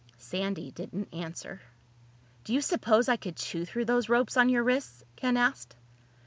Sandy 0.17 0.71
didn't 0.71 1.13
answer. 1.13 1.61
"Do 2.43 2.55
you 2.55 2.61
suppose 2.61 3.07
I 3.07 3.17
could 3.17 3.35
chew 3.35 3.65
through 3.65 3.85
those 3.85 4.09
ropes 4.09 4.35
on 4.35 4.49
your 4.49 4.63
wrists?" 4.63 5.03
Ken 5.15 5.37
asked. 5.37 5.75